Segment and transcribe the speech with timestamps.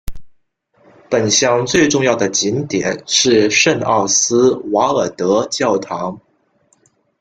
[1.11, 6.19] 本乡最重要的景点是圣奥斯瓦尔德教堂。